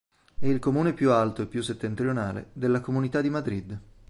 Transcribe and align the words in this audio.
È 0.39 0.47
il 0.47 0.57
comune 0.57 0.93
più 0.93 1.11
alto 1.11 1.43
e 1.43 1.45
più 1.45 1.61
settentrionale 1.61 2.49
della 2.53 2.81
comunità 2.81 3.21
di 3.21 3.29
Madrid. 3.29 3.79